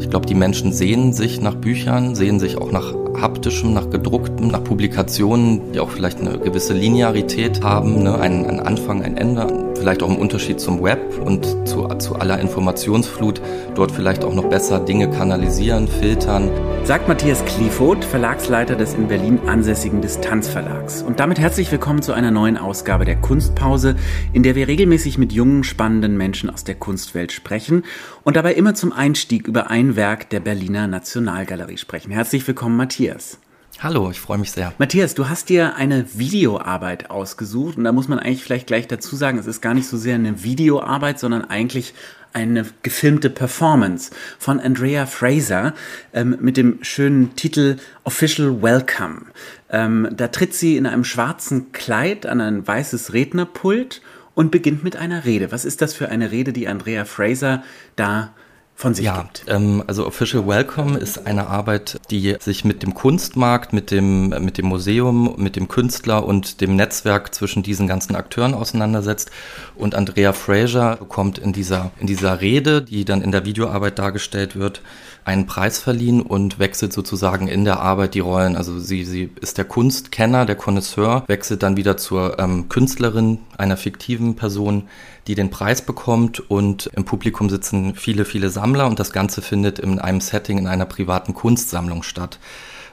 [0.00, 4.48] Ich glaube, die Menschen sehen sich nach Büchern, sehen sich auch nach haptischem, nach gedrucktem,
[4.48, 8.18] nach Publikationen, die auch vielleicht eine gewisse Linearität haben, ne?
[8.18, 12.38] ein, ein Anfang, ein Ende, vielleicht auch im Unterschied zum Web und zu, zu aller
[12.38, 13.40] Informationsflut
[13.74, 16.50] dort vielleicht auch noch besser Dinge kanalisieren, filtern.
[16.84, 21.02] Sagt Matthias Kliefoth, Verlagsleiter des in Berlin ansässigen Distanzverlags.
[21.02, 23.96] Und damit herzlich willkommen zu einer neuen Ausgabe der Kunstpause,
[24.34, 27.84] in der wir regelmäßig mit jungen, spannenden Menschen aus der Kunstwelt sprechen
[28.22, 32.12] und dabei immer zum Einstieg über ein Werk der Berliner Nationalgalerie sprechen.
[32.12, 33.38] Herzlich willkommen, Matthias.
[33.82, 34.74] Hallo, ich freue mich sehr.
[34.76, 39.16] Matthias, du hast dir eine Videoarbeit ausgesucht und da muss man eigentlich vielleicht gleich dazu
[39.16, 41.94] sagen, es ist gar nicht so sehr eine Videoarbeit, sondern eigentlich
[42.34, 45.72] eine gefilmte Performance von Andrea Fraser
[46.12, 49.22] ähm, mit dem schönen Titel Official Welcome.
[49.70, 54.02] Ähm, da tritt sie in einem schwarzen Kleid an ein weißes Rednerpult
[54.34, 55.52] und beginnt mit einer Rede.
[55.52, 57.64] Was ist das für eine Rede, die Andrea Fraser
[57.96, 58.34] da
[58.80, 59.44] von sich ja, gibt.
[59.46, 64.56] Ähm, also Official Welcome ist eine Arbeit, die sich mit dem Kunstmarkt, mit dem, mit
[64.56, 69.30] dem Museum, mit dem Künstler und dem Netzwerk zwischen diesen ganzen Akteuren auseinandersetzt.
[69.76, 74.56] Und Andrea Fraser bekommt in dieser, in dieser Rede, die dann in der Videoarbeit dargestellt
[74.56, 74.80] wird,
[75.24, 78.56] einen Preis verliehen und wechselt sozusagen in der Arbeit die Rollen.
[78.56, 83.76] Also sie, sie ist der Kunstkenner, der Connoisseur, wechselt dann wieder zur ähm, Künstlerin, einer
[83.76, 84.88] fiktiven Person,
[85.30, 89.78] die den Preis bekommt und im Publikum sitzen viele, viele Sammler und das Ganze findet
[89.78, 92.40] in einem Setting in einer privaten Kunstsammlung statt.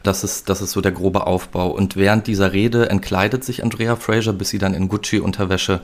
[0.03, 1.71] Das ist, das ist so der grobe Aufbau.
[1.71, 5.81] Und während dieser Rede entkleidet sich Andrea Fraser, bis sie dann in Gucci-Unterwäsche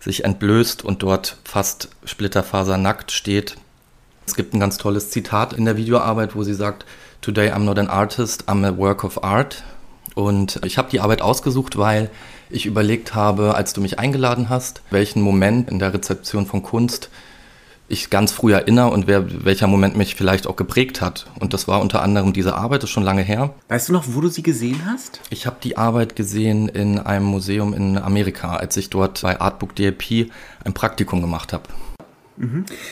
[0.00, 3.56] sich entblößt und dort fast splitterfasernackt steht
[4.26, 6.86] es gibt ein ganz tolles Zitat in der Videoarbeit, wo sie sagt,
[7.20, 9.62] Today I'm not an artist, I'm a work of art.
[10.14, 12.10] Und ich habe die Arbeit ausgesucht, weil
[12.50, 17.10] ich überlegt habe, als du mich eingeladen hast, welchen Moment in der Rezeption von Kunst
[17.88, 21.26] ich ganz früh erinnere und wer, welcher Moment mich vielleicht auch geprägt hat.
[21.38, 23.52] Und das war unter anderem diese Arbeit, das ist schon lange her.
[23.68, 25.20] Weißt du noch, wo du sie gesehen hast?
[25.28, 29.76] Ich habe die Arbeit gesehen in einem Museum in Amerika, als ich dort bei Artbook
[29.76, 30.30] DLP
[30.64, 31.64] ein Praktikum gemacht habe.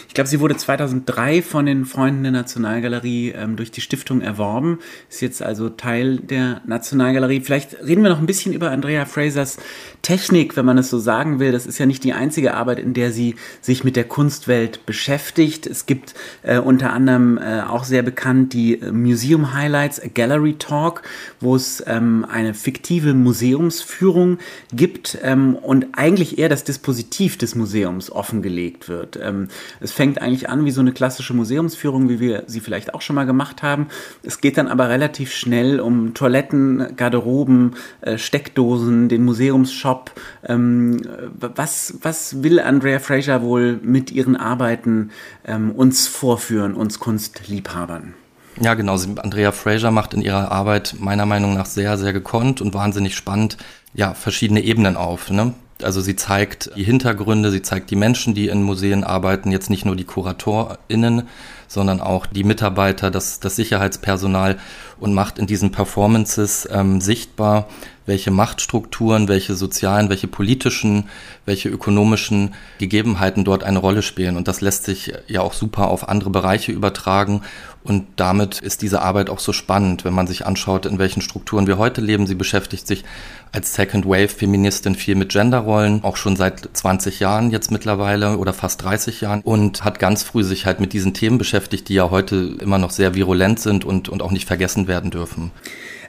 [0.07, 4.79] Ich glaube, sie wurde 2003 von den Freunden der Nationalgalerie ähm, durch die Stiftung erworben,
[5.09, 7.41] ist jetzt also Teil der Nationalgalerie.
[7.41, 9.59] Vielleicht reden wir noch ein bisschen über Andrea Frasers
[10.03, 11.51] Technik, wenn man es so sagen will.
[11.51, 15.67] Das ist ja nicht die einzige Arbeit, in der sie sich mit der Kunstwelt beschäftigt.
[15.67, 20.55] Es gibt äh, unter anderem äh, auch sehr bekannt die äh, Museum Highlights, a Gallery
[20.59, 21.03] Talk,
[21.41, 24.39] wo es ähm, eine fiktive Museumsführung
[24.73, 29.19] gibt ähm, und eigentlich eher das Dispositiv des Museums offengelegt wird.
[29.41, 29.49] Ähm,
[29.81, 33.17] es fängt eigentlich an wie so eine klassische Museumsführung, wie wir sie vielleicht auch schon
[33.17, 33.89] mal gemacht haben.
[34.23, 40.13] Es geht dann aber relativ schnell um Toiletten, Garderoben, äh, Steckdosen, den Museumsshop Shop.
[40.47, 41.01] Ähm,
[41.39, 45.11] was, was will Andrea Fraser wohl mit ihren Arbeiten
[45.47, 48.15] ähm, uns vorführen, uns Kunstliebhabern?
[48.61, 48.95] Ja, genau.
[48.95, 53.57] Andrea Fraser macht in ihrer Arbeit meiner Meinung nach sehr, sehr gekonnt und wahnsinnig spannend
[53.95, 55.31] ja, verschiedene Ebenen auf.
[55.31, 55.55] Ne?
[55.85, 59.85] Also sie zeigt die Hintergründe, sie zeigt die Menschen, die in Museen arbeiten, jetzt nicht
[59.85, 61.29] nur die KuratorInnen,
[61.69, 64.59] sondern auch die Mitarbeiter, das, das Sicherheitspersonal
[64.99, 67.69] und macht in diesen Performances ähm, sichtbar,
[68.07, 71.09] welche Machtstrukturen, welche sozialen, welche politischen,
[71.47, 74.37] welche ökonomischen Gegebenheiten dort eine Rolle spielen.
[74.37, 77.43] Und das lässt sich ja auch super auf andere Bereiche übertragen.
[77.83, 81.67] Und damit ist diese Arbeit auch so spannend, wenn man sich anschaut, in welchen Strukturen
[81.67, 82.27] wir heute leben.
[82.27, 83.05] Sie beschäftigt sich
[83.53, 88.53] als Second Wave Feministin viel mit Genderrollen, auch schon seit 20 Jahren jetzt mittlerweile oder
[88.53, 92.11] fast 30 Jahren und hat ganz früh sich halt mit diesen Themen beschäftigt, die ja
[92.11, 95.51] heute immer noch sehr virulent sind und, und auch nicht vergessen werden dürfen.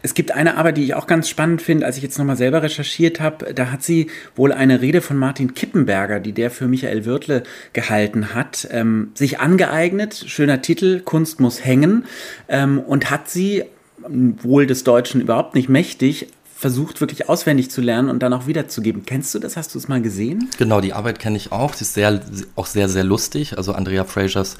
[0.03, 2.63] Es gibt eine Arbeit, die ich auch ganz spannend finde, als ich jetzt nochmal selber
[2.63, 3.53] recherchiert habe.
[3.53, 7.43] Da hat sie wohl eine Rede von Martin Kippenberger, die der für Michael Wirtle
[7.73, 10.23] gehalten hat, ähm, sich angeeignet.
[10.25, 12.05] Schöner Titel, Kunst muss hängen.
[12.47, 13.63] Ähm, und hat sie,
[14.07, 19.03] wohl des Deutschen überhaupt nicht mächtig, versucht wirklich auswendig zu lernen und dann auch wiederzugeben.
[19.05, 19.57] Kennst du das?
[19.57, 20.47] Hast du es mal gesehen?
[20.59, 21.73] Genau, die Arbeit kenne ich auch.
[21.73, 22.21] Sie ist sehr,
[22.55, 23.57] auch sehr, sehr lustig.
[23.57, 24.57] Also Andrea Frasers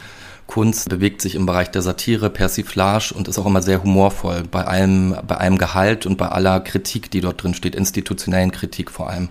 [0.47, 4.65] Kunst bewegt sich im Bereich der Satire, Persiflage und ist auch immer sehr humorvoll bei
[4.65, 9.09] allem, bei allem Gehalt und bei aller Kritik, die dort drin steht, institutionellen Kritik vor
[9.09, 9.29] allem.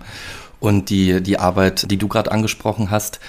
[0.61, 3.19] Und die, die Arbeit, die du gerade angesprochen hast,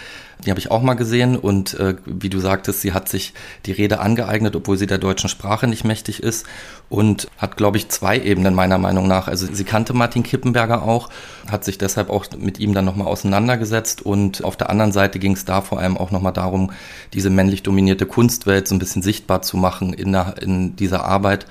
[0.45, 3.33] die habe ich auch mal gesehen und äh, wie du sagtest, sie hat sich
[3.67, 6.47] die Rede angeeignet, obwohl sie der deutschen Sprache nicht mächtig ist
[6.89, 9.29] und hat, glaube ich, zwei Ebenen meiner Meinung nach.
[9.29, 11.11] Also sie kannte Martin Kippenberger auch,
[11.51, 15.33] hat sich deshalb auch mit ihm dann nochmal auseinandergesetzt und auf der anderen Seite ging
[15.33, 16.73] es da vor allem auch nochmal darum,
[17.15, 21.47] diese männlich dominierte Kunstwelt so ein bisschen sichtbar zu machen in, der, in dieser Arbeit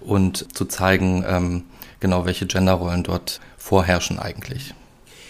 [0.00, 1.64] und zu zeigen, ähm,
[1.98, 4.74] genau welche Genderrollen dort vorherrschen eigentlich.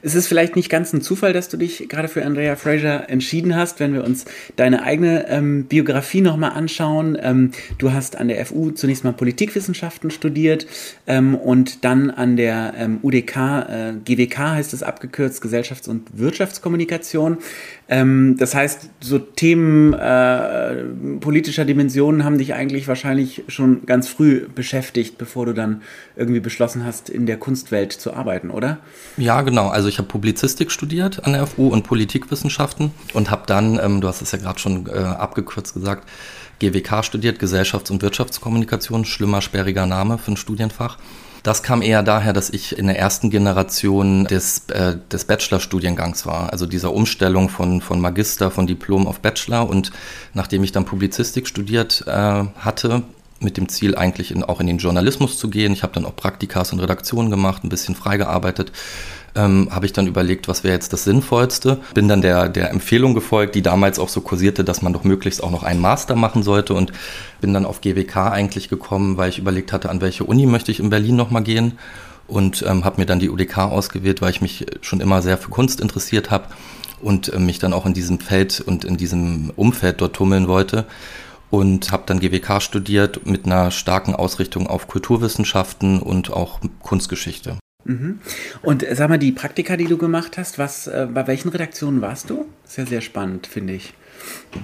[0.05, 3.57] Es ist vielleicht nicht ganz ein Zufall, dass du dich gerade für Andrea Fraser entschieden
[3.57, 7.17] hast, wenn wir uns deine eigene ähm, Biografie nochmal anschauen.
[7.19, 10.67] Ähm, du hast an der FU zunächst mal Politikwissenschaften studiert
[11.07, 17.39] ähm, und dann an der ähm, UDK, äh, GWK heißt es abgekürzt, Gesellschafts- und Wirtschaftskommunikation.
[17.89, 20.85] Ähm, das heißt, so Themen äh,
[21.21, 25.83] politischer Dimensionen haben dich eigentlich wahrscheinlich schon ganz früh beschäftigt, bevor du dann
[26.17, 28.79] irgendwie beschlossen hast, in der Kunstwelt zu arbeiten, oder?
[29.17, 29.69] Ja, genau.
[29.69, 34.09] Also ich habe Publizistik studiert an der FU und Politikwissenschaften und habe dann, ähm, du
[34.09, 36.09] hast es ja gerade schon äh, abgekürzt gesagt,
[36.61, 40.99] GWK studiert, Gesellschafts- und Wirtschaftskommunikation, schlimmer, sperriger Name für ein Studienfach.
[41.43, 46.51] Das kam eher daher, dass ich in der ersten Generation des, äh, des Bachelorstudiengangs war,
[46.51, 49.69] also dieser Umstellung von, von Magister, von Diplom auf Bachelor.
[49.69, 49.93] Und
[50.33, 53.03] nachdem ich dann Publizistik studiert äh, hatte,
[53.41, 56.17] mit dem Ziel eigentlich in, auch in den Journalismus zu gehen, ich habe dann auch
[56.17, 58.73] Praktikas und Redaktionen gemacht, ein bisschen freigearbeitet,
[59.35, 61.81] ähm, habe ich dann überlegt, was wäre jetzt das Sinnvollste.
[61.95, 65.43] Bin dann der, der Empfehlung gefolgt, die damals auch so kursierte, dass man doch möglichst
[65.43, 66.93] auch noch einen Master machen sollte und
[67.41, 70.81] bin dann auf GWK eigentlich gekommen, weil ich überlegt hatte, an welche Uni möchte ich
[70.81, 71.79] in Berlin nochmal gehen
[72.27, 75.51] und ähm, habe mir dann die UDK ausgewählt, weil ich mich schon immer sehr für
[75.51, 76.47] Kunst interessiert habe
[77.03, 80.87] und äh, mich dann auch in diesem Feld und in diesem Umfeld dort tummeln wollte
[81.51, 87.59] und habe dann GWK studiert mit einer starken Ausrichtung auf Kulturwissenschaften und auch Kunstgeschichte.
[87.85, 88.21] Mhm.
[88.63, 92.01] Und äh, sag mal, die Praktika, die du gemacht hast, was, äh, bei welchen Redaktionen
[92.01, 92.47] warst du?
[92.65, 93.95] Sehr, sehr spannend, finde ich.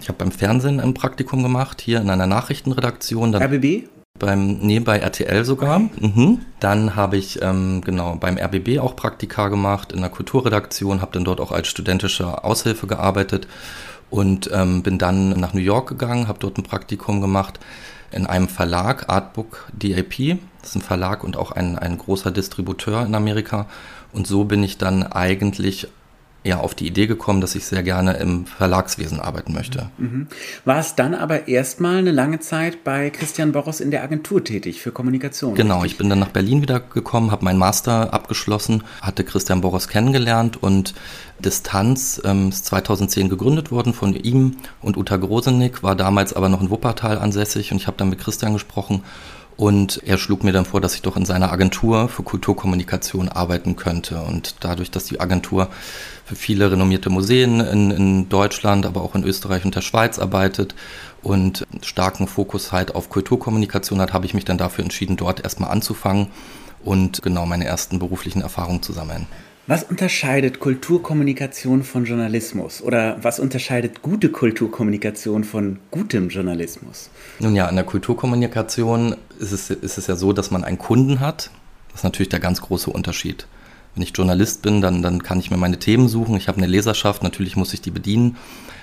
[0.00, 3.32] Ich habe beim Fernsehen ein Praktikum gemacht, hier in einer Nachrichtenredaktion.
[3.32, 3.88] Dann RBB?
[4.19, 5.78] Beim, nee, bei RTL sogar.
[5.78, 6.40] Mhm.
[6.61, 11.25] Dann habe ich ähm, genau beim RBB auch Praktika gemacht in der Kulturredaktion, habe dann
[11.25, 13.49] dort auch als studentische Aushilfe gearbeitet
[14.11, 17.61] und ähm, bin dann nach New York gegangen, habe dort ein Praktikum gemacht
[18.10, 20.38] in einem Verlag, Artbook DAP.
[20.60, 23.66] Das ist ein Verlag und auch ein, ein großer Distributeur in Amerika.
[24.12, 25.88] Und so bin ich dann eigentlich
[26.42, 29.90] ja auf die Idee gekommen, dass ich sehr gerne im Verlagswesen arbeiten möchte.
[29.98, 30.26] Mhm.
[30.64, 34.81] War es dann aber erstmal eine lange Zeit bei Christian Boros in der Agentur tätig
[34.81, 35.54] für Kommunikation?
[35.54, 35.92] Genau, richtig?
[35.92, 40.62] ich bin dann nach Berlin wieder gekommen, habe meinen Master abgeschlossen, hatte Christian Boros kennengelernt
[40.62, 40.94] und
[41.40, 46.62] Distanz ähm, ist 2010 gegründet worden von ihm und Uta Grosenick, war damals aber noch
[46.62, 49.02] in Wuppertal ansässig und ich habe dann mit Christian gesprochen
[49.60, 53.76] und er schlug mir dann vor, dass ich doch in seiner Agentur für Kulturkommunikation arbeiten
[53.76, 54.22] könnte.
[54.22, 55.68] Und dadurch, dass die Agentur
[56.24, 60.74] für viele renommierte Museen in, in Deutschland, aber auch in Österreich und der Schweiz arbeitet
[61.20, 65.70] und starken Fokus halt auf Kulturkommunikation hat, habe ich mich dann dafür entschieden, dort erstmal
[65.70, 66.28] anzufangen
[66.82, 69.26] und genau meine ersten beruflichen Erfahrungen zu sammeln.
[69.70, 72.82] Was unterscheidet Kulturkommunikation von Journalismus?
[72.82, 77.08] Oder was unterscheidet gute Kulturkommunikation von gutem Journalismus?
[77.38, 81.20] Nun ja, in der Kulturkommunikation ist es, ist es ja so, dass man einen Kunden
[81.20, 81.52] hat.
[81.90, 83.46] Das ist natürlich der ganz große Unterschied.
[83.94, 86.34] Wenn ich Journalist bin, dann, dann kann ich mir meine Themen suchen.
[86.34, 88.38] Ich habe eine Leserschaft, natürlich muss ich die bedienen,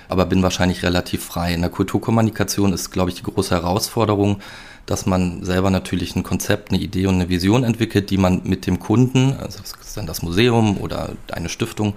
[0.08, 1.52] aber bin wahrscheinlich relativ frei.
[1.52, 4.40] In der Kulturkommunikation ist, glaube ich, die große Herausforderung,
[4.88, 8.66] dass man selber natürlich ein Konzept, eine Idee und eine Vision entwickelt, die man mit
[8.66, 11.94] dem Kunden, also das ist dann das Museum oder eine Stiftung,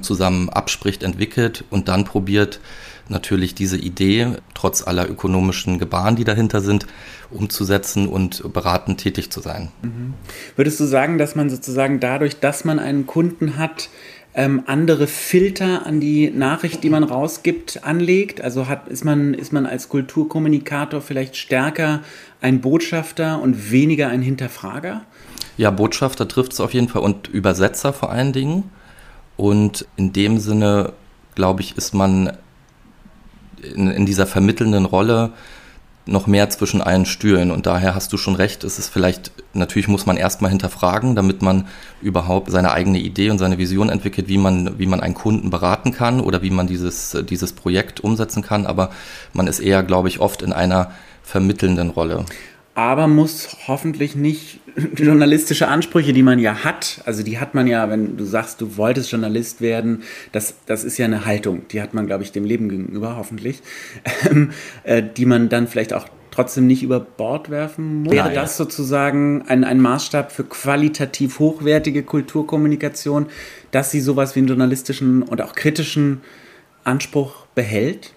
[0.00, 2.60] zusammen abspricht, entwickelt und dann probiert
[3.08, 6.86] natürlich diese Idee, trotz aller ökonomischen Gebaren, die dahinter sind,
[7.30, 9.70] umzusetzen und beratend tätig zu sein.
[9.82, 10.14] Mhm.
[10.56, 13.90] Würdest du sagen, dass man sozusagen dadurch, dass man einen Kunden hat,
[14.34, 18.40] ähm, andere Filter an die Nachricht, die man rausgibt, anlegt?
[18.40, 22.00] Also hat, ist, man, ist man als Kulturkommunikator vielleicht stärker
[22.40, 25.02] ein Botschafter und weniger ein Hinterfrager?
[25.56, 28.64] Ja, Botschafter trifft es auf jeden Fall und Übersetzer vor allen Dingen.
[29.36, 30.92] Und in dem Sinne,
[31.36, 32.36] glaube ich, ist man
[33.62, 35.32] in, in dieser vermittelnden Rolle
[36.06, 37.50] noch mehr zwischen allen Stühlen.
[37.50, 41.42] Und daher hast du schon recht, es ist vielleicht, natürlich muss man erstmal hinterfragen, damit
[41.42, 41.66] man
[42.02, 45.92] überhaupt seine eigene Idee und seine Vision entwickelt, wie man, wie man einen Kunden beraten
[45.92, 48.66] kann oder wie man dieses, dieses Projekt umsetzen kann.
[48.66, 48.90] Aber
[49.32, 50.90] man ist eher, glaube ich, oft in einer
[51.22, 52.26] vermittelnden Rolle
[52.74, 54.60] aber muss hoffentlich nicht
[54.96, 58.76] journalistische Ansprüche, die man ja hat, also die hat man ja, wenn du sagst, du
[58.76, 60.02] wolltest Journalist werden,
[60.32, 63.62] das, das ist ja eine Haltung, die hat man, glaube ich, dem Leben gegenüber, hoffentlich,
[64.30, 64.50] ähm,
[64.82, 68.12] äh, die man dann vielleicht auch trotzdem nicht über Bord werfen muss.
[68.12, 73.26] Wäre das sozusagen ein, ein Maßstab für qualitativ hochwertige Kulturkommunikation,
[73.70, 76.22] dass sie sowas wie einen journalistischen und auch kritischen
[76.82, 78.13] Anspruch behält?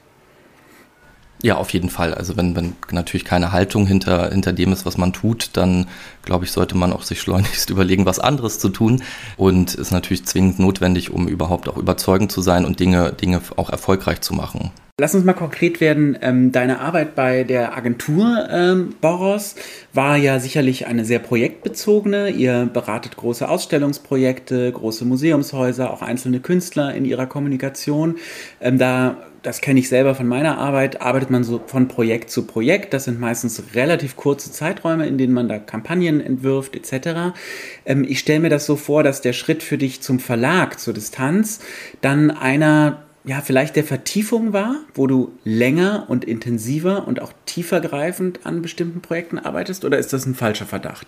[1.44, 2.15] Ja, auf jeden Fall.
[2.15, 5.88] Also wenn, wenn natürlich keine Haltung hinter, hinter dem ist, was man tut, dann
[6.24, 9.03] glaube ich, sollte man auch sich schleunigst überlegen, was anderes zu tun.
[9.38, 13.70] Und ist natürlich zwingend notwendig, um überhaupt auch überzeugend zu sein und Dinge, Dinge auch
[13.70, 14.72] erfolgreich zu machen.
[15.00, 16.18] Lass uns mal konkret werden.
[16.22, 19.54] Ähm, deine Arbeit bei der Agentur ähm, Boros
[19.94, 22.32] war ja sicherlich eine sehr projektbezogene.
[22.32, 28.16] Ihr beratet große Ausstellungsprojekte, große Museumshäuser, auch einzelne Künstler in ihrer Kommunikation.
[28.60, 32.48] Ähm, da, das kenne ich selber von meiner Arbeit, arbeitet man so von Projekt zu
[32.48, 32.92] Projekt.
[32.96, 37.38] Das sind meistens relativ kurze Zeiträume, in denen man da Kampagnen entwirft etc.
[37.86, 40.96] Ähm, ich stelle mir das so vor, dass der Schritt für dich zum Verlag, zur
[40.96, 41.60] Distanz,
[42.01, 48.46] dann einer ja, vielleicht der Vertiefung war, wo du länger und intensiver und auch tiefergreifend
[48.46, 49.84] an bestimmten Projekten arbeitest?
[49.84, 51.07] Oder ist das ein falscher Verdacht?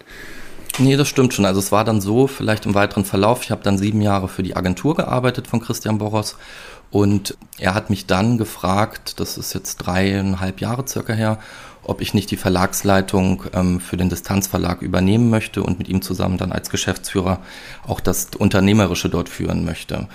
[0.77, 1.45] Nee, das stimmt schon.
[1.45, 4.43] Also es war dann so, vielleicht im weiteren Verlauf, ich habe dann sieben Jahre für
[4.43, 6.35] die Agentur gearbeitet von Christian Boros
[6.91, 11.39] und er hat mich dann gefragt, das ist jetzt dreieinhalb Jahre circa her,
[11.83, 16.38] ob ich nicht die Verlagsleitung ähm, für den Distanzverlag übernehmen möchte und mit ihm zusammen
[16.38, 17.39] dann als Geschäftsführer
[17.88, 20.07] auch das Unternehmerische dort führen möchte.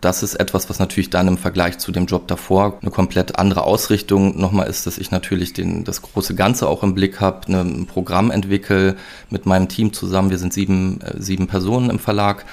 [0.00, 3.62] Das ist etwas, was natürlich dann im Vergleich zu dem Job davor eine komplett andere
[3.62, 7.60] Ausrichtung nochmal ist, dass ich natürlich den, das große Ganze auch im Blick habe, ne,
[7.60, 8.96] ein Programm entwickle
[9.30, 10.30] mit meinem Team zusammen.
[10.30, 12.44] Wir sind sieben, äh, sieben Personen im Verlag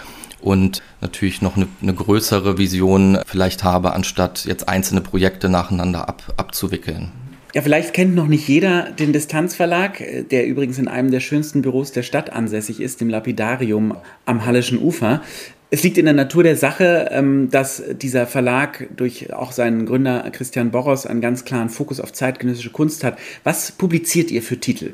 [0.41, 6.33] und natürlich noch eine, eine, größere Vision vielleicht habe, anstatt jetzt einzelne Projekte nacheinander ab,
[6.37, 7.11] abzuwickeln.
[7.53, 11.61] Ja, vielleicht kennt noch nicht jeder den Distanzverlag, äh, der übrigens in einem der schönsten
[11.61, 13.95] Büros der Stadt ansässig ist, dem Lapidarium
[14.25, 15.21] am Hallischen Ufer.
[15.69, 20.29] Es liegt in der Natur der Sache, ähm, dass dieser Verlag durch auch seinen Gründer
[20.31, 23.17] Christian Boros einen ganz klaren Fokus auf zeitgenössische Kunst hat.
[23.43, 24.93] Was publiziert ihr für Titel?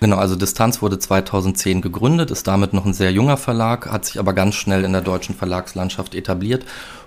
[0.00, 4.18] Genau, also Distanz wurde 2010 gegründet, ist damit noch ein sehr junger Verlag, hat sich
[4.18, 6.64] aber ganz schnell in der deutschen Verlagslandschaft etabliert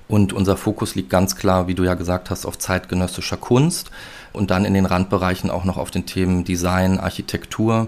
[0.08, 3.92] und unser Fokus liegt ganz klar, wie du ja gesagt hast, auf zeitgenössischer Kunst
[4.34, 7.88] und dann in den Randbereichen auch noch auf den Themen Design, Architektur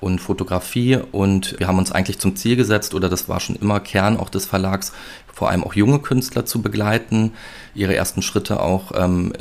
[0.00, 0.98] und Fotografie.
[1.12, 4.28] Und wir haben uns eigentlich zum Ziel gesetzt, oder das war schon immer Kern auch
[4.28, 4.92] des Verlags,
[5.32, 7.32] vor allem auch junge Künstler zu begleiten,
[7.74, 9.32] ihre ersten Schritte auch ähm,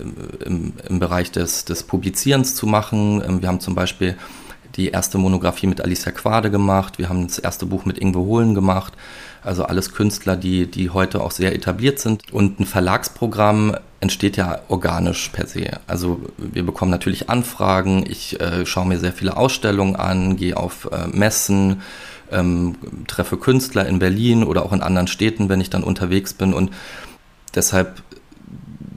[0.46, 3.22] im, im, Bereich des, des Publizierens zu machen.
[3.28, 4.16] Ähm, wir haben zum Beispiel
[4.76, 8.56] die erste Monographie mit Alicia Quade gemacht, wir haben das erste Buch mit Ingwe Hohlen
[8.56, 8.94] gemacht.
[9.44, 12.32] Also alles Künstler, die, die heute auch sehr etabliert sind.
[12.32, 15.80] Und ein Verlagsprogramm entsteht ja organisch per se.
[15.88, 20.90] Also wir bekommen natürlich Anfragen, ich äh, schaue mir sehr viele Ausstellungen an, gehe auf
[20.92, 21.82] äh, Messen,
[22.32, 22.76] ähm,
[23.08, 26.72] treffe Künstler in Berlin oder auch in anderen Städten, wenn ich dann unterwegs bin und
[27.56, 28.02] deshalb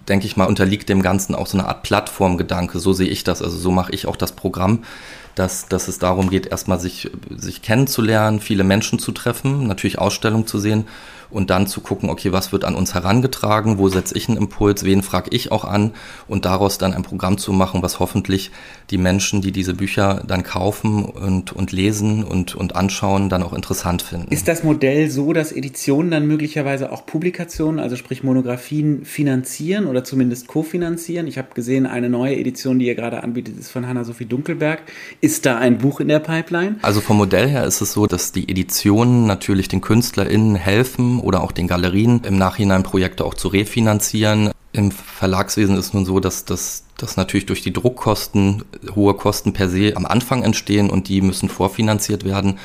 [0.09, 2.78] denke ich mal, unterliegt dem Ganzen auch so eine Art Plattformgedanke.
[2.78, 3.40] So sehe ich das.
[3.40, 4.85] Also so mache ich auch das Programm
[5.34, 10.46] dass, dass es darum geht, erstmal sich, sich kennenzulernen, viele Menschen zu treffen, natürlich Ausstellungen
[10.46, 10.86] zu sehen
[11.34, 14.84] und dann zu gucken, okay, was wird an uns herangetragen, wo setze ich einen Impuls,
[14.84, 15.90] wen frage ich auch an
[16.28, 18.52] und daraus dann ein Programm zu machen, was hoffentlich
[18.90, 23.52] die Menschen, die diese Bücher dann kaufen und, und lesen und, und anschauen, dann auch
[23.52, 24.32] interessant finden.
[24.32, 30.04] Ist das Modell so, dass Editionen dann möglicherweise auch Publikationen, also sprich Monografien, finanzieren oder
[30.04, 31.26] zumindest kofinanzieren?
[31.26, 34.82] Ich habe gesehen, eine neue Edition, die ihr gerade anbietet, ist von Hanna-Sophie Dunkelberg.
[35.20, 36.76] Ist da ein Buch in der Pipeline?
[36.82, 41.43] Also vom Modell her ist es so, dass die Editionen natürlich den KünstlerInnen helfen oder
[41.43, 44.50] auch den Galerien im Nachhinein Projekte auch zu refinanzieren.
[44.73, 48.64] Im Verlagswesen ist nun so, dass das dass natürlich durch die Druckkosten
[48.95, 52.59] hohe Kosten per se am Anfang entstehen und die müssen vorfinanziert werden.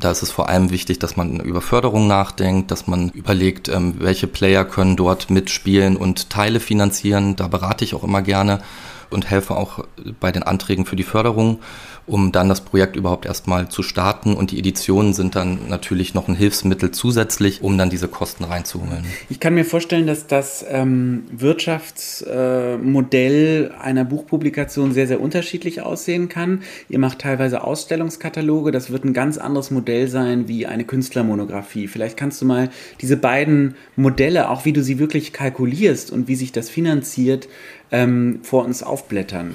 [0.00, 3.94] Da ist es vor allem wichtig, dass man über Förderung nachdenkt, dass man überlegt, ähm,
[3.98, 7.36] welche Player können dort mitspielen und Teile finanzieren.
[7.36, 8.60] Da berate ich auch immer gerne
[9.08, 9.84] und helfe auch
[10.20, 11.60] bei den Anträgen für die Förderung
[12.06, 14.34] um dann das Projekt überhaupt erstmal zu starten.
[14.34, 19.04] Und die Editionen sind dann natürlich noch ein Hilfsmittel zusätzlich, um dann diese Kosten reinzuholen.
[19.28, 26.62] Ich kann mir vorstellen, dass das ähm, Wirtschaftsmodell einer Buchpublikation sehr, sehr unterschiedlich aussehen kann.
[26.88, 28.70] Ihr macht teilweise Ausstellungskataloge.
[28.70, 31.88] Das wird ein ganz anderes Modell sein wie eine Künstlermonographie.
[31.88, 32.70] Vielleicht kannst du mal
[33.00, 37.48] diese beiden Modelle, auch wie du sie wirklich kalkulierst und wie sich das finanziert,
[37.90, 39.54] ähm, vor uns aufblättern.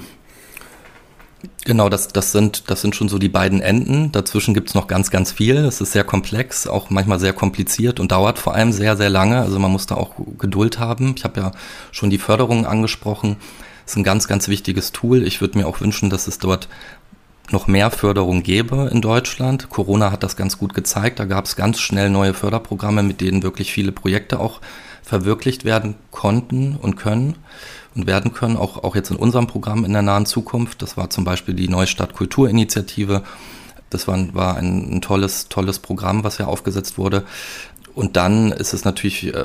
[1.64, 4.10] Genau, das, das, sind, das sind schon so die beiden Enden.
[4.12, 5.56] Dazwischen gibt's noch ganz, ganz viel.
[5.58, 9.40] Es ist sehr komplex, auch manchmal sehr kompliziert und dauert vor allem sehr, sehr lange.
[9.40, 11.14] Also man muss da auch Geduld haben.
[11.16, 11.52] Ich habe ja
[11.90, 13.36] schon die Förderung angesprochen.
[13.84, 15.26] Das ist ein ganz, ganz wichtiges Tool.
[15.26, 16.68] Ich würde mir auch wünschen, dass es dort
[17.50, 19.68] noch mehr Förderung gäbe in Deutschland.
[19.68, 21.18] Corona hat das ganz gut gezeigt.
[21.18, 24.60] Da gab es ganz schnell neue Förderprogramme, mit denen wirklich viele Projekte auch
[25.02, 27.36] verwirklicht werden konnten und können
[27.94, 30.82] und werden können, auch, auch jetzt in unserem Programm in der nahen Zukunft.
[30.82, 33.22] Das war zum Beispiel die Neustadt Kulturinitiative.
[33.90, 37.24] Das war, war ein, ein tolles, tolles Programm, was ja aufgesetzt wurde.
[37.94, 39.44] Und dann ist es natürlich äh,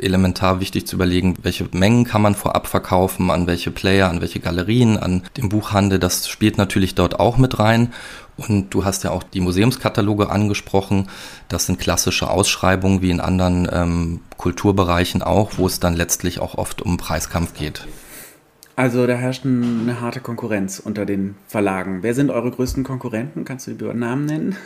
[0.00, 4.40] elementar wichtig zu überlegen, welche Mengen kann man vorab verkaufen, an welche Player, an welche
[4.40, 5.98] Galerien, an den Buchhandel.
[5.98, 7.92] Das spielt natürlich dort auch mit rein.
[8.36, 11.08] Und du hast ja auch die Museumskataloge angesprochen.
[11.48, 16.56] Das sind klassische Ausschreibungen wie in anderen ähm, Kulturbereichen auch, wo es dann letztlich auch
[16.58, 17.86] oft um Preiskampf geht.
[18.74, 22.02] Also da herrscht eine harte Konkurrenz unter den Verlagen.
[22.02, 23.46] Wer sind eure größten Konkurrenten?
[23.46, 24.56] Kannst du die Namen nennen?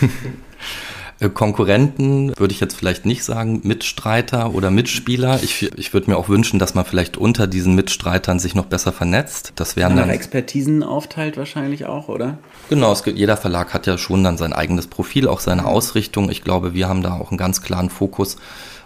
[1.18, 5.42] Äh, Konkurrenten würde ich jetzt vielleicht nicht sagen, Mitstreiter oder Mitspieler.
[5.42, 8.92] Ich, ich würde mir auch wünschen, dass man vielleicht unter diesen Mitstreitern sich noch besser
[8.92, 9.52] vernetzt.
[9.56, 12.38] Das wären dann Expertisen aufteilt wahrscheinlich auch, oder?
[12.68, 16.30] Genau, es gibt, jeder Verlag hat ja schon dann sein eigenes Profil, auch seine Ausrichtung.
[16.30, 18.36] Ich glaube, wir haben da auch einen ganz klaren Fokus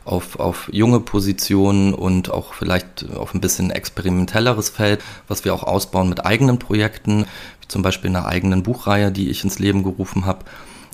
[0.04, 5.62] auf, auf junge Positionen und auch vielleicht auf ein bisschen experimentelleres Feld, was wir auch
[5.62, 7.26] ausbauen mit eigenen Projekten,
[7.60, 10.44] wie zum Beispiel einer eigenen Buchreihe, die ich ins Leben gerufen habe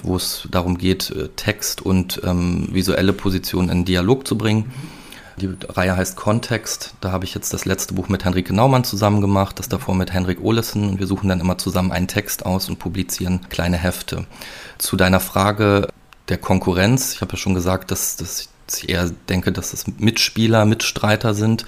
[0.03, 4.73] wo es darum geht, äh, Text und ähm, visuelle Positionen in Dialog zu bringen.
[5.38, 6.95] Die Reihe heißt Kontext.
[7.03, 10.12] Da habe ich jetzt das letzte Buch mit Henrike Naumann zusammen gemacht, das davor mit
[10.12, 10.88] Henrik Olesen.
[10.88, 14.26] Und wir suchen dann immer zusammen einen Text aus und publizieren kleine Hefte.
[14.79, 15.88] Zu deiner Frage
[16.29, 17.12] der Konkurrenz.
[17.12, 21.67] Ich habe ja schon gesagt, dass, dass ich eher denke, dass es Mitspieler, Mitstreiter sind.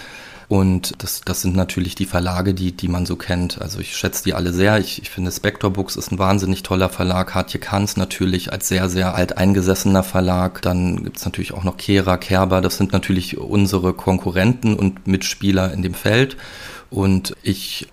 [0.49, 3.61] Und das, das sind natürlich die Verlage, die, die man so kennt.
[3.61, 4.79] Also ich schätze die alle sehr.
[4.79, 7.35] Ich, ich finde Spector Books ist ein wahnsinnig toller Verlag.
[7.35, 10.63] Hartje Kanz natürlich als sehr, sehr alteingesessener Verlag.
[10.63, 12.63] Dann gibt's natürlich auch noch Kera, Kerber.
[12.63, 16.39] Das sind natürlich unsere Konkurrenten und Mitspieler in dem Feld.
[16.89, 17.89] Und ich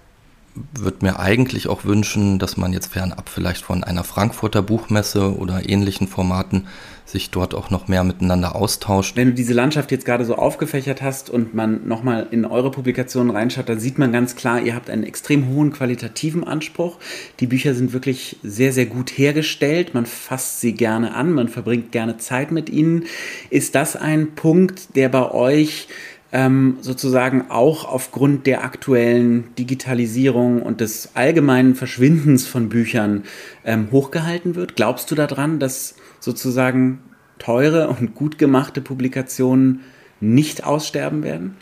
[0.73, 5.67] würde mir eigentlich auch wünschen, dass man jetzt fernab vielleicht von einer Frankfurter Buchmesse oder
[5.67, 6.67] ähnlichen Formaten
[7.05, 9.15] sich dort auch noch mehr miteinander austauscht.
[9.15, 13.29] Wenn du diese Landschaft jetzt gerade so aufgefächert hast und man nochmal in eure Publikationen
[13.29, 16.97] reinschaut, dann sieht man ganz klar, ihr habt einen extrem hohen qualitativen Anspruch.
[17.39, 19.93] Die Bücher sind wirklich sehr, sehr gut hergestellt.
[19.93, 23.05] Man fasst sie gerne an, man verbringt gerne Zeit mit ihnen.
[23.51, 25.87] Ist das ein Punkt, der bei euch
[26.35, 33.23] ähm, sozusagen auch aufgrund der aktuellen Digitalisierung und des allgemeinen Verschwindens von Büchern
[33.63, 34.75] ähm, hochgehalten wird?
[34.75, 36.99] Glaubst du daran, dass sozusagen
[37.39, 39.79] teure und gut gemachte Publikationen
[40.19, 41.55] nicht aussterben werden?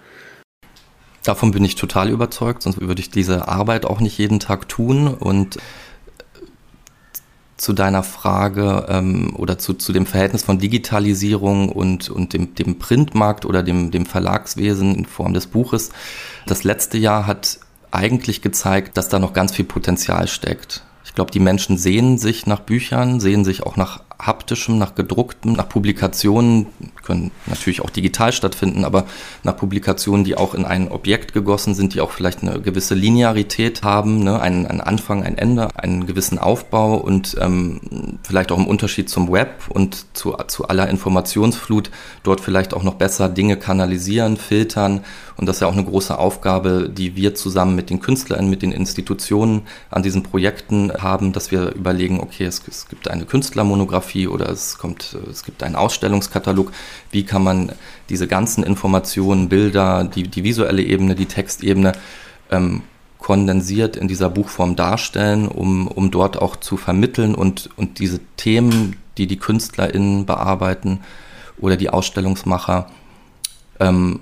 [1.23, 5.07] Davon bin ich total überzeugt, sonst würde ich diese Arbeit auch nicht jeden Tag tun.
[5.07, 5.57] Und
[7.57, 12.79] zu deiner Frage ähm, oder zu, zu dem Verhältnis von Digitalisierung und, und dem, dem
[12.79, 15.91] Printmarkt oder dem, dem Verlagswesen in Form des Buches.
[16.45, 17.59] Das letzte Jahr hat
[17.91, 20.83] eigentlich gezeigt, dass da noch ganz viel Potenzial steckt.
[21.05, 25.53] Ich glaube, die Menschen sehen sich nach Büchern, sehen sich auch nach haptischem, nach gedrucktem,
[25.53, 26.67] nach Publikationen,
[27.03, 29.05] können natürlich auch digital stattfinden, aber
[29.43, 33.83] nach Publikationen, die auch in ein Objekt gegossen sind, die auch vielleicht eine gewisse Linearität
[33.83, 34.39] haben, ne?
[34.39, 39.31] einen, einen Anfang, ein Ende, einen gewissen Aufbau und ähm, vielleicht auch im Unterschied zum
[39.31, 41.91] Web und zu, zu aller Informationsflut
[42.23, 45.01] dort vielleicht auch noch besser Dinge kanalisieren, filtern
[45.37, 48.61] und das ist ja auch eine große Aufgabe, die wir zusammen mit den Künstlern, mit
[48.61, 54.12] den Institutionen an diesen Projekten haben, dass wir überlegen, okay, es, es gibt eine Künstlermonographie
[54.27, 56.71] oder es kommt, es gibt einen Ausstellungskatalog.
[57.11, 57.71] Wie kann man
[58.09, 61.93] diese ganzen Informationen, Bilder, die, die visuelle Ebene, die Textebene
[62.51, 62.83] ähm,
[63.19, 68.97] kondensiert in dieser Buchform darstellen, um, um dort auch zu vermitteln und, und diese Themen,
[69.17, 70.99] die die KünstlerInnen bearbeiten
[71.57, 72.87] oder die Ausstellungsmacher,
[73.79, 74.19] ähm,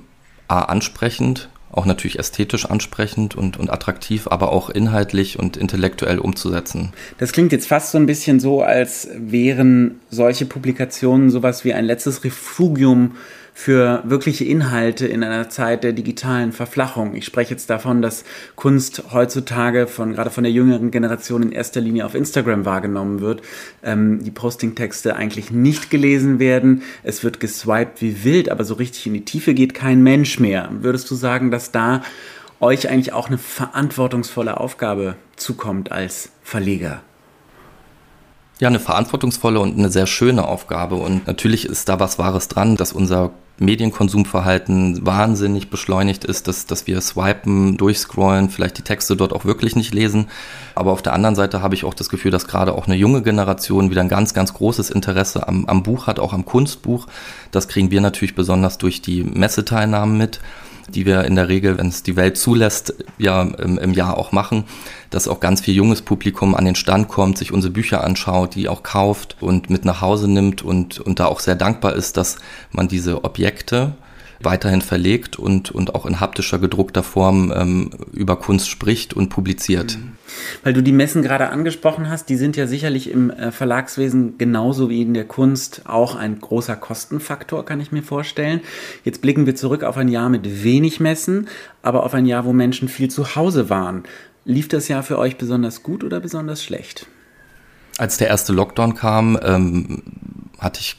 [0.47, 6.93] A, ansprechend, auch natürlich ästhetisch ansprechend und, und attraktiv, aber auch inhaltlich und intellektuell umzusetzen.
[7.17, 11.85] Das klingt jetzt fast so ein bisschen so, als wären solche Publikationen sowas wie ein
[11.85, 13.15] letztes Refugium
[13.53, 17.15] für wirkliche Inhalte in einer Zeit der digitalen Verflachung.
[17.15, 18.23] Ich spreche jetzt davon, dass
[18.55, 23.41] Kunst heutzutage von gerade von der jüngeren Generation in erster Linie auf Instagram wahrgenommen wird.
[23.83, 26.83] Ähm, die Postingtexte eigentlich nicht gelesen werden.
[27.03, 30.69] Es wird geswiped wie wild, aber so richtig in die Tiefe geht kein Mensch mehr.
[30.81, 32.01] Würdest du sagen, dass da
[32.59, 37.01] euch eigentlich auch eine verantwortungsvolle Aufgabe zukommt als Verleger?
[38.61, 40.93] Ja, eine verantwortungsvolle und eine sehr schöne Aufgabe.
[40.93, 46.85] Und natürlich ist da was Wahres dran, dass unser Medienkonsumverhalten wahnsinnig beschleunigt ist, dass, dass
[46.85, 50.27] wir swipen, durchscrollen, vielleicht die Texte dort auch wirklich nicht lesen.
[50.75, 53.23] Aber auf der anderen Seite habe ich auch das Gefühl, dass gerade auch eine junge
[53.23, 57.07] Generation wieder ein ganz, ganz großes Interesse am, am Buch hat, auch am Kunstbuch.
[57.49, 60.39] Das kriegen wir natürlich besonders durch die Messeteilnahmen mit
[60.91, 64.31] die wir in der Regel, wenn es die Welt zulässt, ja im, im Jahr auch
[64.31, 64.65] machen,
[65.11, 68.67] dass auch ganz viel junges Publikum an den Stand kommt, sich unsere Bücher anschaut, die
[68.67, 72.37] auch kauft und mit nach Hause nimmt und, und da auch sehr dankbar ist, dass
[72.71, 73.93] man diese Objekte,
[74.43, 79.97] weiterhin verlegt und, und auch in haptischer gedruckter Form ähm, über Kunst spricht und publiziert.
[79.97, 80.13] Mhm.
[80.63, 84.89] Weil du die Messen gerade angesprochen hast, die sind ja sicherlich im äh, Verlagswesen genauso
[84.89, 88.61] wie in der Kunst auch ein großer Kostenfaktor, kann ich mir vorstellen.
[89.03, 91.47] Jetzt blicken wir zurück auf ein Jahr mit wenig Messen,
[91.81, 94.03] aber auf ein Jahr, wo Menschen viel zu Hause waren.
[94.45, 97.07] Lief das Jahr für euch besonders gut oder besonders schlecht?
[97.97, 100.03] Als der erste Lockdown kam, ähm,
[100.57, 100.97] hatte ich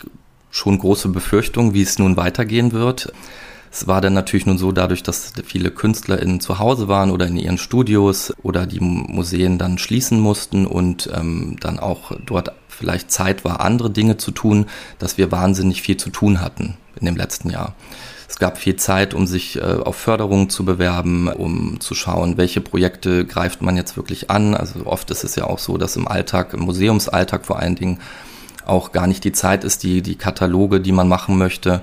[0.51, 3.13] schon große Befürchtungen, wie es nun weitergehen wird.
[3.73, 7.39] Es war dann natürlich nun so, dadurch, dass viele KünstlerInnen zu Hause waren oder in
[7.39, 13.45] ihren Studios oder die Museen dann schließen mussten und ähm, dann auch dort vielleicht Zeit
[13.45, 14.67] war, andere Dinge zu tun,
[14.99, 17.75] dass wir wahnsinnig viel zu tun hatten in dem letzten Jahr.
[18.33, 22.63] Es gab viel Zeit, um sich äh, auf Förderungen zu bewerben, um zu schauen, welche
[22.63, 24.55] Projekte greift man jetzt wirklich an.
[24.55, 28.01] Also oft ist es ja auch so, dass im Alltag, im Museumsalltag vor allen Dingen,
[28.65, 31.83] auch gar nicht die Zeit ist, die, die Kataloge, die man machen möchte,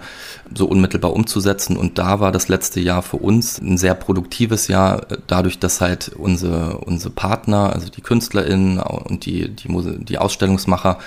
[0.52, 1.78] so unmittelbar umzusetzen.
[1.78, 6.10] Und da war das letzte Jahr für uns ein sehr produktives Jahr, dadurch, dass halt
[6.18, 9.68] unsere, unsere Partner, also die KünstlerInnen und die, die,
[10.00, 10.98] die Ausstellungsmacher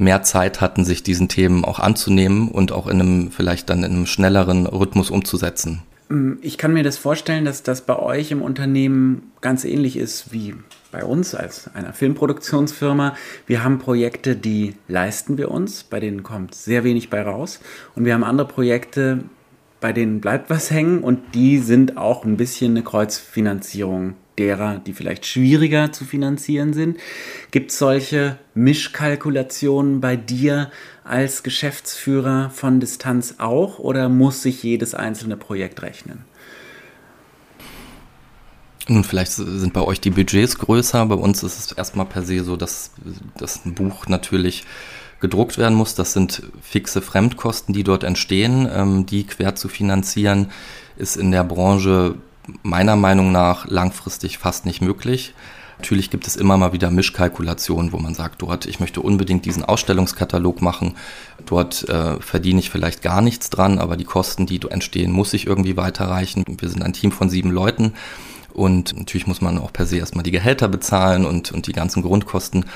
[0.00, 3.92] mehr Zeit hatten, sich diesen Themen auch anzunehmen und auch in einem, vielleicht dann in
[3.92, 5.82] einem schnelleren Rhythmus umzusetzen.
[6.40, 10.54] Ich kann mir das vorstellen, dass das bei euch im Unternehmen ganz ähnlich ist wie
[10.90, 13.14] bei uns als einer Filmproduktionsfirma.
[13.46, 17.60] Wir haben Projekte, die leisten wir uns, bei denen kommt sehr wenig bei raus.
[17.94, 19.20] Und wir haben andere Projekte,
[19.80, 24.92] bei denen bleibt was hängen und die sind auch ein bisschen eine Kreuzfinanzierung derer, die
[24.92, 26.98] vielleicht schwieriger zu finanzieren sind.
[27.50, 30.70] Gibt es solche Mischkalkulationen bei dir
[31.04, 36.24] als Geschäftsführer von Distanz auch oder muss sich jedes einzelne Projekt rechnen?
[38.88, 41.06] Nun, vielleicht sind bei euch die Budgets größer.
[41.06, 42.90] Bei uns ist es erstmal per se so, dass,
[43.36, 44.64] dass ein Buch natürlich
[45.20, 45.94] gedruckt werden muss.
[45.94, 48.68] Das sind fixe Fremdkosten, die dort entstehen.
[48.72, 50.50] Ähm, die quer zu finanzieren
[50.96, 52.16] ist in der Branche
[52.62, 55.34] meiner Meinung nach langfristig fast nicht möglich.
[55.78, 59.64] Natürlich gibt es immer mal wieder Mischkalkulationen, wo man sagt, dort, ich möchte unbedingt diesen
[59.64, 60.94] Ausstellungskatalog machen.
[61.46, 65.46] Dort äh, verdiene ich vielleicht gar nichts dran, aber die Kosten, die entstehen, muss ich
[65.46, 66.44] irgendwie weiterreichen.
[66.46, 67.94] Wir sind ein Team von sieben Leuten.
[68.52, 72.02] Und natürlich muss man auch per se erstmal die Gehälter bezahlen und, und die ganzen
[72.02, 72.66] Grundkosten.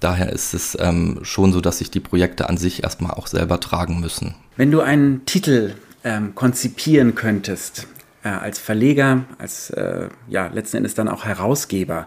[0.00, 3.60] Daher ist es ähm, schon so, dass sich die Projekte an sich erstmal auch selber
[3.60, 4.34] tragen müssen.
[4.56, 7.88] Wenn du einen Titel ähm, konzipieren könntest,
[8.24, 12.06] äh, als Verleger, als äh, ja letzten Endes dann auch Herausgeber,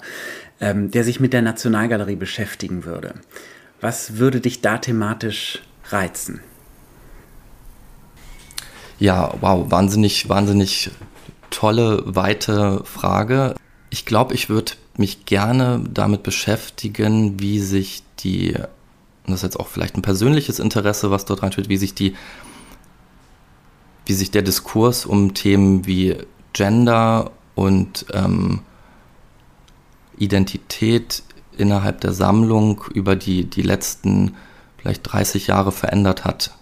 [0.59, 3.13] ähm, der sich mit der Nationalgalerie beschäftigen würde,
[3.79, 6.41] was würde dich da thematisch reizen?
[8.99, 10.89] Ja, wow, wahnsinnig, wahnsinnig
[11.51, 13.55] tolle, weite Frage.
[13.91, 19.59] Ich glaube, ich würde mich gerne damit beschäftigen, wie sich die, und das ist jetzt
[19.59, 22.15] auch vielleicht ein persönliches Interesse, was dort reinsteht, wie sich die,
[24.07, 26.15] wie sich der Diskurs um Themen wie
[26.53, 28.61] Gender und ähm,
[30.17, 31.23] Identität
[31.57, 34.35] innerhalb der Sammlung über die, die letzten
[34.77, 36.55] vielleicht 30 Jahre verändert hat.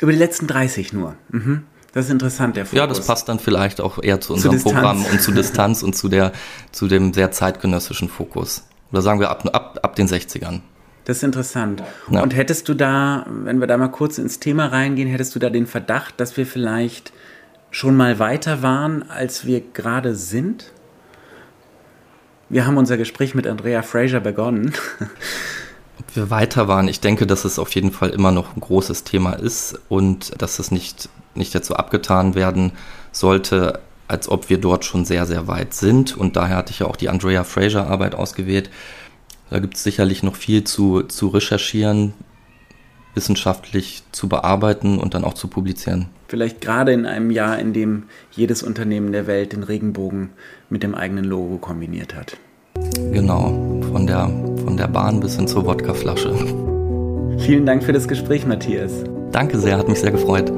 [0.00, 1.14] Über die letzten 30 nur.
[1.30, 1.62] Mhm.
[1.92, 2.76] Das ist interessant, der Fokus.
[2.76, 5.94] Ja, das passt dann vielleicht auch eher zu unserem zu Programm und zu Distanz und
[5.94, 6.32] zu, der,
[6.72, 8.64] zu dem sehr zeitgenössischen Fokus.
[8.90, 10.60] Oder sagen wir ab, ab, ab den 60ern.
[11.04, 11.82] Das ist interessant.
[12.10, 12.22] Ja.
[12.22, 15.50] Und hättest du da, wenn wir da mal kurz ins Thema reingehen, hättest du da
[15.50, 17.12] den Verdacht, dass wir vielleicht
[17.70, 20.72] schon mal weiter waren, als wir gerade sind?
[22.48, 24.72] Wir haben unser Gespräch mit Andrea Fraser begonnen.
[25.98, 29.04] Ob wir weiter waren, ich denke, dass es auf jeden Fall immer noch ein großes
[29.04, 32.72] Thema ist und dass es nicht nicht dazu abgetan werden
[33.12, 36.16] sollte, als ob wir dort schon sehr, sehr weit sind.
[36.16, 38.70] Und daher hatte ich ja auch die Andrea Fraser Arbeit ausgewählt.
[39.54, 42.12] Da gibt es sicherlich noch viel zu, zu recherchieren,
[43.14, 46.06] wissenschaftlich zu bearbeiten und dann auch zu publizieren.
[46.26, 50.30] Vielleicht gerade in einem Jahr, in dem jedes Unternehmen der Welt den Regenbogen
[50.70, 52.36] mit dem eigenen Logo kombiniert hat.
[53.12, 54.28] Genau, von der,
[54.64, 56.34] von der Bahn bis hin zur Wodkaflasche.
[57.38, 59.04] Vielen Dank für das Gespräch, Matthias.
[59.30, 60.50] Danke sehr, hat mich sehr gefreut.